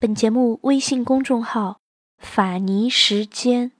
[0.00, 1.80] 本节目微信公众号
[2.22, 3.72] “法尼时间”。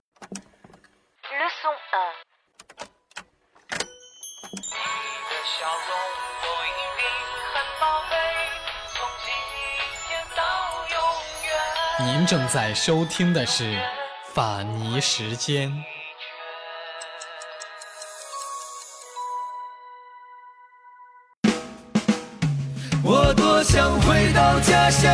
[12.03, 13.77] 您正在收听的是
[14.33, 15.71] 《法尼时间》。
[23.01, 25.09] 我多想回到家乡，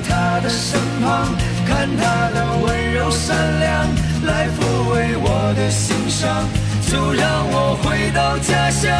[0.00, 1.34] 他的身旁，
[1.66, 3.88] 看他的温柔善良，
[4.24, 6.46] 来抚慰我的心伤。
[6.90, 8.90] 就让我回到家乡，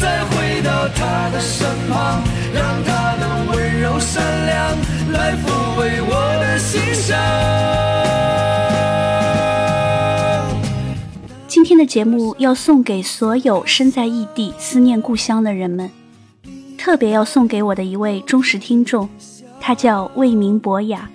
[0.00, 2.22] 再回到他的身旁，
[2.54, 4.76] 让他的温柔善良
[5.12, 7.18] 来抚慰我的心伤。
[11.48, 15.90] 今天的节目要送给所有身在异地思念故乡的人们。
[16.78, 19.08] 特别要送给我的一位忠实听众，
[19.64, 21.08] 他叫魏明博雅。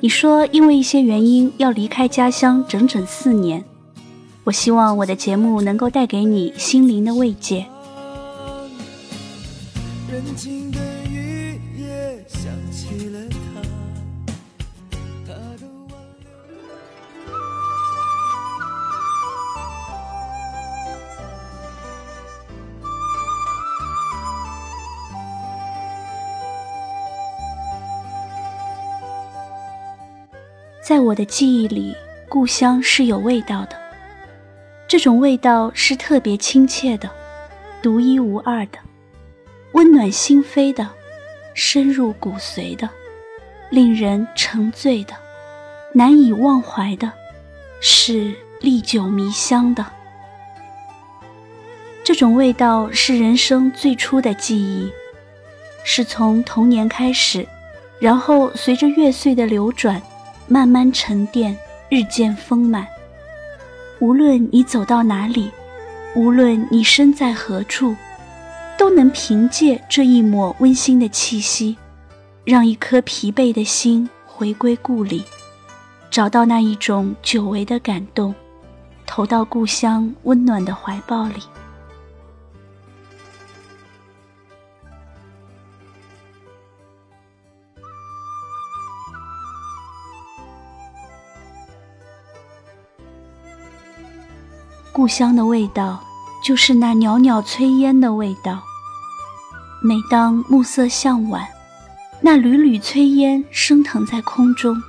[0.00, 3.64] 你说因为一些原因要离开家乡整整四年，
[4.42, 7.64] 我希望我的节目能够带给你心灵的慰藉。
[30.86, 31.96] 在我的记忆里，
[32.28, 33.70] 故乡是有味道的。
[34.86, 37.10] 这种味道是特别亲切的，
[37.82, 38.78] 独一无二的，
[39.72, 40.88] 温暖心扉的，
[41.54, 42.88] 深入骨髓的，
[43.68, 45.12] 令人沉醉的，
[45.92, 47.10] 难以忘怀的，
[47.80, 49.84] 是历久弥香的。
[52.04, 54.88] 这种味道是人生最初的记忆，
[55.82, 57.44] 是从童年开始，
[57.98, 60.00] 然后随着月岁的流转。
[60.48, 61.56] 慢慢沉淀，
[61.88, 62.86] 日渐丰满。
[63.98, 65.50] 无论你走到哪里，
[66.14, 67.96] 无论你身在何处，
[68.78, 71.76] 都能凭借这一抹温馨的气息，
[72.44, 75.24] 让一颗疲惫的心回归故里，
[76.10, 78.34] 找到那一种久违的感动，
[79.06, 81.42] 投到故乡温暖的怀抱里。
[94.96, 96.02] 故乡的味道，
[96.42, 98.62] 就是那袅袅炊烟的味道。
[99.82, 101.46] 每当暮色向晚，
[102.22, 104.82] 那缕缕炊烟升腾在空中，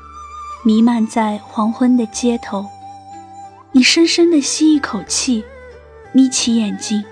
[0.64, 2.66] 弥漫在黄昏的街头。
[3.74, 5.44] 你深深地吸一口气，
[6.14, 7.04] 眯起眼睛，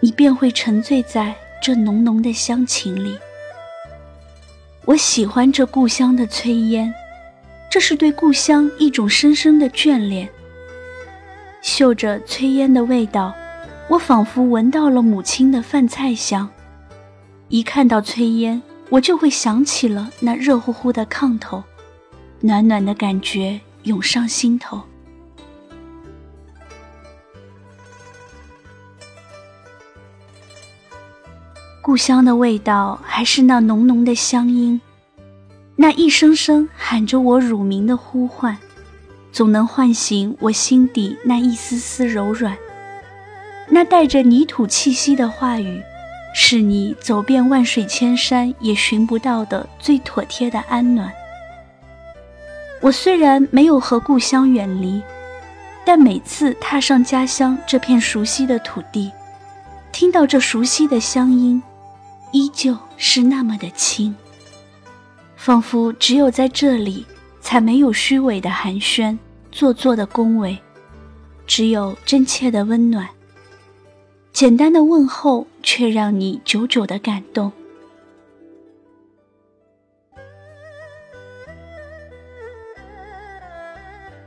[0.00, 3.14] 你便会沉醉在这浓浓的乡情里。
[4.86, 6.94] 我喜欢这故乡的炊烟，
[7.70, 10.26] 这是对故乡一种深深的眷恋。
[11.62, 13.32] 嗅着炊烟的味道，
[13.88, 16.50] 我仿佛闻到了母亲的饭菜香。
[17.48, 21.62] 一看到炊烟，我就会想起了那热乎乎的炕头，
[22.40, 24.82] 暖暖的感觉涌上心头。
[31.80, 34.80] 故乡的味道，还是那浓浓的乡音，
[35.76, 38.58] 那一声声喊着我乳名的呼唤。
[39.32, 42.56] 总能唤醒我心底那一丝丝柔软，
[43.68, 45.82] 那带着泥土气息的话语，
[46.34, 51.10] 是你走遍万水千山也寻不到的最妥帖的安暖。
[52.82, 55.02] 我虽然没有和故乡远离，
[55.84, 59.10] 但每次踏上家乡这片熟悉的土地，
[59.92, 61.62] 听到这熟悉的乡音，
[62.32, 64.14] 依旧是那么的亲，
[65.36, 67.06] 仿佛只有在这里。
[67.52, 69.18] 才没有虚伪的寒暄，
[69.50, 70.58] 做作的恭维，
[71.46, 73.06] 只有真切的温暖。
[74.32, 77.52] 简单的问候，却让你久久的感动。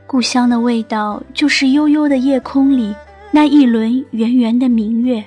[0.05, 2.95] 故乡的味道，就是悠悠的夜空里
[3.31, 5.25] 那一轮圆圆的明月。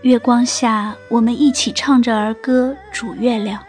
[0.00, 3.62] 月光下，我们一起唱着儿歌，煮月亮。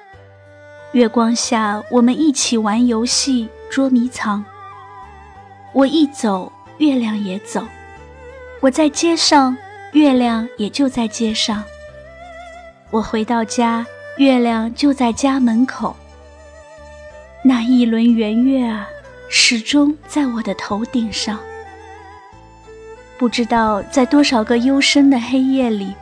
[0.94, 4.46] 月光下，我们一起玩游戏捉迷藏。
[5.74, 7.64] 我一走，月亮也走；
[8.60, 9.58] 我在街上，
[9.94, 11.64] 月亮也就在街上。
[12.92, 13.84] 我回到家，
[14.18, 15.96] 月亮就在家门口。
[17.44, 18.88] 那一轮圆月啊，
[19.28, 21.40] 始终在我的头顶上。
[23.18, 25.96] 不知道在多少个幽深的黑夜里，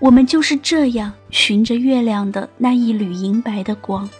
[0.00, 4.10] 我们就是这样寻着月亮的那一缕银白的光。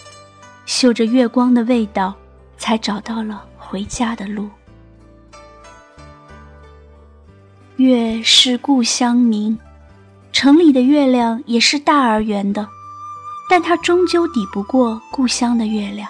[0.75, 2.15] 嗅着月光的味道，
[2.57, 4.49] 才找到了回家的路。
[7.77, 9.59] 月是故乡明，
[10.33, 12.67] 城里的月亮也是大而圆的，
[13.51, 16.09] 但它终究抵不过故乡的月亮。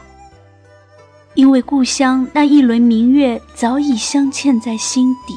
[1.34, 5.34] 因为故乡那一轮明月早已镶嵌在心底，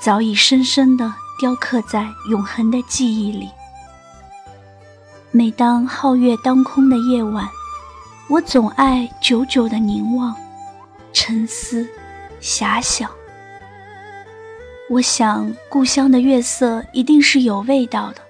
[0.00, 3.50] 早已深深的雕刻在永恒的记忆里。
[5.30, 7.46] 每当皓月当空的夜晚，
[8.28, 10.36] 我总爱久久的凝望、
[11.12, 11.88] 沉思、
[12.40, 13.10] 遐想。
[14.90, 18.22] 我想，故乡的月色一定是有味道的。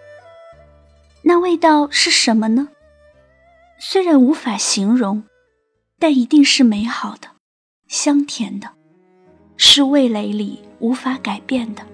[1.23, 2.69] 那味道是什么呢？
[3.79, 5.25] 虽然无法形容。
[5.99, 7.29] 但一定是美好的，
[7.87, 8.69] 香甜的，
[9.56, 11.87] 是味蕾里无法改变的。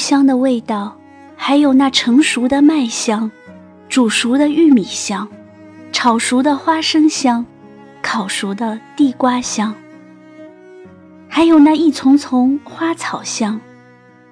[0.00, 0.96] 香的味道，
[1.36, 3.30] 还有那成熟的麦香，
[3.88, 5.28] 煮熟的玉米香，
[5.92, 7.46] 炒熟的花生香，
[8.02, 9.74] 烤熟的地瓜香。
[11.28, 13.60] 还有那一丛丛花草香，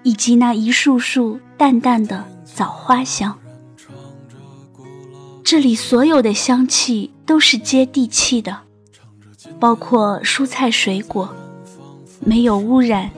[0.02, 3.38] 以及那一束束淡淡的枣花香。
[5.44, 8.58] 这里所有的香气都是接地气的，
[9.60, 11.32] 包括蔬菜水果，
[12.20, 13.10] 没有污染，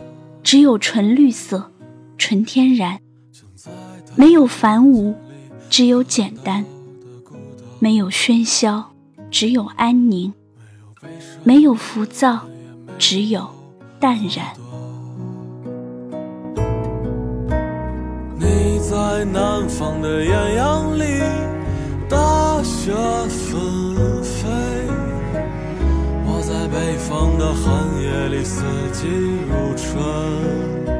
[0.43, 1.73] 只有纯绿色、
[2.21, 2.99] 纯天然；
[4.15, 5.15] 没有繁芜，
[5.71, 6.65] 只有简单；
[7.79, 8.91] 没有喧嚣，
[9.31, 10.35] 只有安宁；
[11.43, 12.41] 没有浮躁，
[12.99, 13.49] 只有。
[13.99, 14.47] 淡然。
[18.39, 21.05] 你在南方的艳阳里，
[22.07, 22.93] 大雪
[23.29, 24.47] 纷飞；
[26.27, 28.63] 我在北方的寒夜里，四
[28.93, 29.09] 季
[29.49, 31.00] 如春。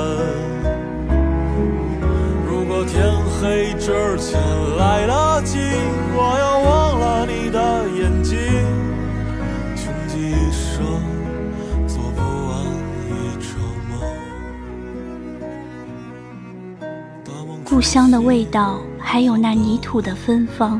[17.81, 20.79] 故乡的味道，还有那泥土的芬芳。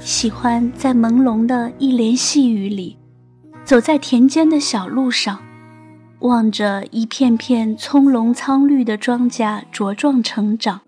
[0.00, 2.96] 喜欢在朦胧的一帘细雨里，
[3.62, 5.38] 走在田间的小路上，
[6.20, 10.80] 望着一片片葱茏苍绿的庄稼茁壮成长，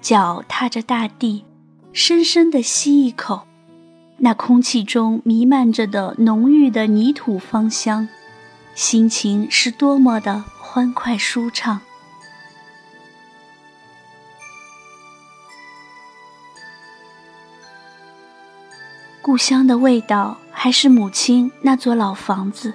[0.00, 1.44] 脚踏着大地，
[1.92, 3.42] 深深地吸一口，
[4.18, 8.08] 那空气中弥漫着的浓郁的泥土芳香，
[8.76, 11.80] 心情是多么的欢快舒畅。
[19.28, 22.72] 故乡的味道，还是母亲那座老房子。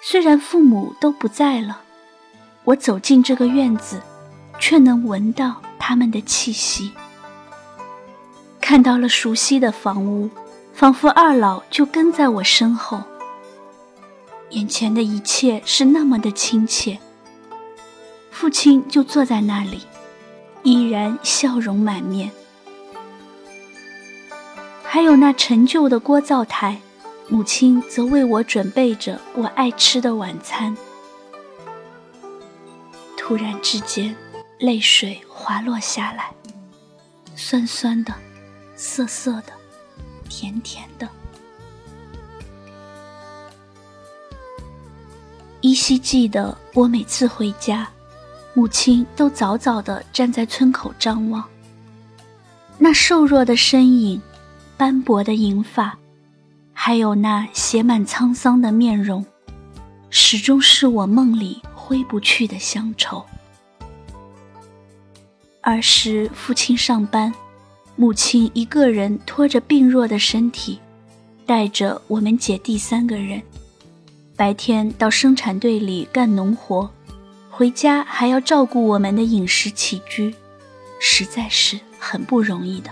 [0.00, 1.80] 虽然父母都不在了，
[2.62, 4.00] 我走进这个院子，
[4.60, 6.92] 却能闻到他们的气息。
[8.60, 10.30] 看到了熟悉的房屋，
[10.72, 13.02] 仿佛二老就跟在我身后。
[14.50, 16.96] 眼前的一切是那么的亲切。
[18.30, 19.80] 父亲就坐在那里，
[20.62, 22.30] 依然笑容满面。
[24.94, 26.80] 还有那陈旧的锅灶台，
[27.28, 30.72] 母亲则为我准备着我爱吃的晚餐。
[33.16, 34.14] 突然之间，
[34.60, 36.32] 泪水滑落下来，
[37.34, 38.14] 酸酸的，
[38.76, 39.52] 涩涩的，
[40.28, 41.08] 甜甜的。
[45.60, 47.88] 依稀记得，我每次回家，
[48.52, 51.42] 母亲都早早地站在村口张望，
[52.78, 54.22] 那瘦弱的身影。
[54.76, 55.96] 斑驳的银发，
[56.72, 59.24] 还有那写满沧桑的面容，
[60.10, 63.24] 始终是我梦里挥不去的乡愁。
[65.60, 67.32] 儿时父亲上班，
[67.94, 70.80] 母亲一个人拖着病弱的身体，
[71.46, 73.40] 带着我们姐弟三个人，
[74.36, 76.90] 白天到生产队里干农活，
[77.48, 80.34] 回家还要照顾我们的饮食起居，
[81.00, 82.90] 实在是很不容易的。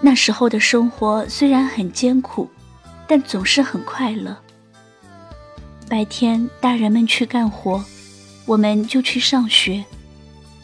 [0.00, 2.50] 那时候的生活虽然很艰苦，
[3.06, 4.36] 但总是很快乐。
[5.88, 7.84] 白天大人们去干活，
[8.44, 9.84] 我们就去上学。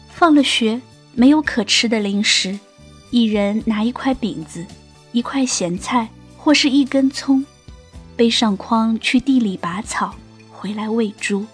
[0.09, 0.79] 放了学，
[1.13, 2.59] 没有可吃的零食，
[3.09, 4.65] 一人拿一块饼子、
[5.11, 7.45] 一块咸菜或是一根葱，
[8.15, 10.15] 背上筐去地里拔草，
[10.51, 11.45] 回来喂猪。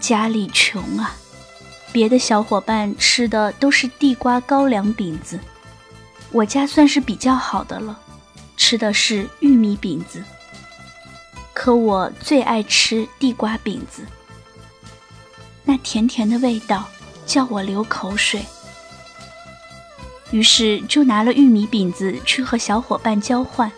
[0.00, 1.14] 家里穷啊，
[1.92, 5.38] 别的小伙伴吃的都是地瓜高粱饼子，
[6.32, 7.98] 我家算是比较好的了，
[8.56, 10.22] 吃的是玉米饼子。
[11.52, 14.06] 可我最爱吃地瓜饼子，
[15.64, 16.88] 那甜甜的味道
[17.26, 18.44] 叫我流口水。
[20.30, 23.70] 于是就拿了玉米饼子去和小伙伴交换，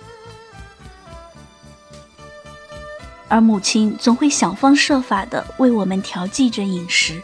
[3.29, 7.21] 而母亲总会想方设法的为我们调剂着饮食。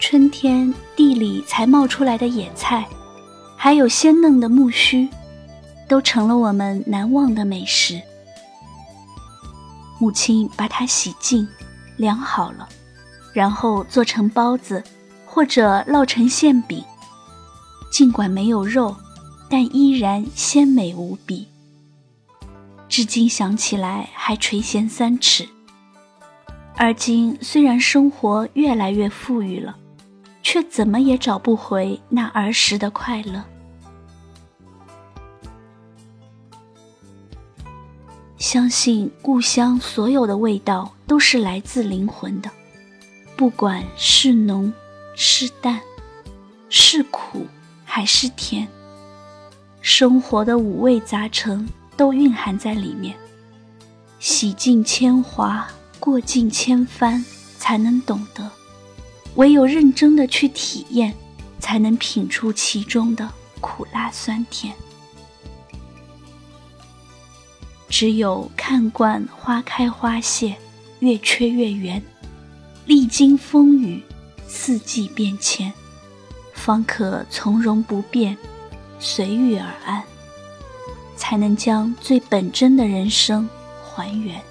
[0.00, 2.86] 春天地里才冒出来的野菜，
[3.60, 5.08] 还有鲜嫩的木须，
[5.88, 8.00] 都成了我们难忘的美食。
[9.98, 11.46] 母亲把它洗净、
[11.96, 12.68] 凉好了，
[13.32, 14.84] 然后做成包子，
[15.26, 16.84] 或者烙成馅饼。
[17.90, 18.94] 尽管没有肉，
[19.50, 21.48] 但依然鲜美无比。
[22.88, 25.48] 至今想起来还垂涎三尺。
[26.76, 29.76] 而今虽然生活越来越富裕了，
[30.50, 33.44] 却怎么也找不回那儿时的快乐。
[38.38, 42.50] 相信故乡所有的味道都是来自灵魂的，
[43.36, 44.72] 不管是浓
[45.14, 45.82] 是淡，
[46.70, 47.46] 是苦
[47.84, 48.66] 还是甜，
[49.82, 53.14] 生活的五味杂陈都蕴含在里面。
[54.18, 55.68] 洗尽铅华，
[56.00, 57.22] 过尽千帆，
[57.58, 58.44] 才能懂得；
[59.38, 61.14] 唯有认真的去体验，
[61.60, 63.28] 才能品出其中的
[63.60, 64.74] 苦辣酸甜。
[67.88, 70.56] 只有看惯花开花谢，
[70.98, 72.02] 月缺月圆，
[72.84, 74.02] 历经风雨，
[74.48, 75.72] 四季变迁，
[76.52, 78.36] 方可从容不变，
[78.98, 80.02] 随遇而安，
[81.16, 83.48] 才能将最本真的人生
[83.84, 84.47] 还原。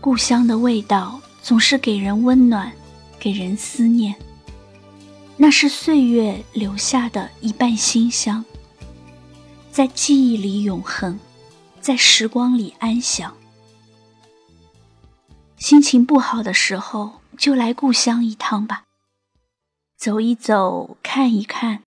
[0.00, 2.72] 故乡的味道总是给人温暖，
[3.18, 4.16] 给人思念。
[5.36, 8.42] 那是岁月留下的一半馨香，
[9.70, 11.20] 在记忆里永恒，
[11.82, 13.36] 在时光里安详。
[15.58, 18.84] 心情不好的时候，就来故乡一趟吧，
[19.98, 21.82] 走一走，看一看，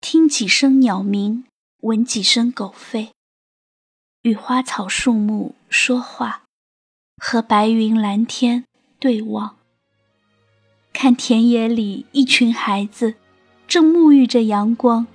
[0.00, 1.44] 听几声鸟鸣，
[1.82, 3.10] 闻几声狗吠，
[4.22, 6.42] 与花草树木说话，
[7.18, 8.64] 和白云蓝天
[8.98, 9.56] 对望。
[10.92, 13.14] 看田野里一群孩子，
[13.66, 15.06] 正沐浴着阳光，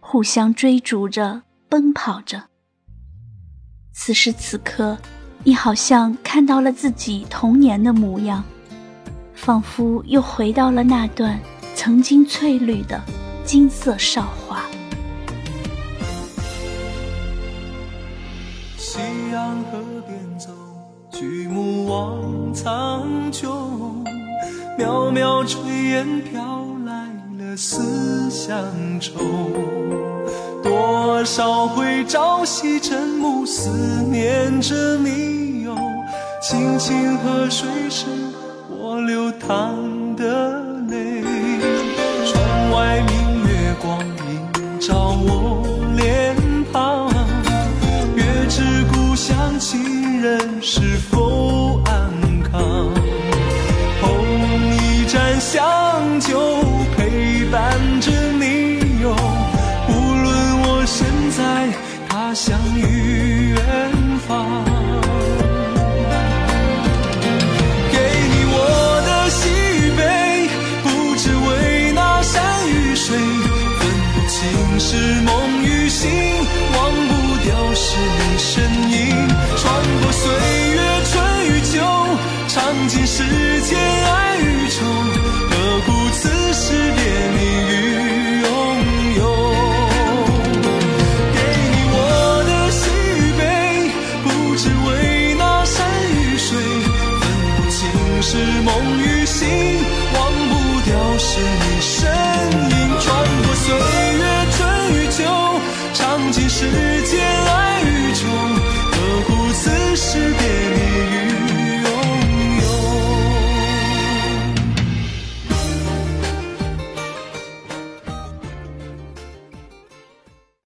[0.00, 2.44] 互相追逐着，奔跑着。
[3.92, 4.98] 此时此刻，
[5.44, 8.42] 你好像看到了自己童年的模样，
[9.34, 11.38] 仿佛又回到了那段
[11.74, 13.00] 曾经翠绿的
[13.44, 14.62] 金色韶华。
[18.76, 18.98] 夕
[19.30, 20.21] 阳河边，
[21.22, 23.46] 举目望苍穹。
[24.76, 27.06] 渺渺炊烟飘来
[27.38, 28.58] 了思乡
[28.98, 29.20] 愁，
[30.64, 33.70] 多少回朝夕晨暮思
[34.10, 35.76] 念着你哟。
[36.42, 38.06] 清清河水是
[38.68, 41.22] 我流淌的泪，
[42.26, 45.62] 窗外明月光映照我
[45.96, 46.34] 脸
[46.72, 47.08] 庞，
[48.16, 48.60] 月知
[48.92, 51.11] 故乡亲人是否